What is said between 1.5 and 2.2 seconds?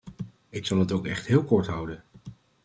houden.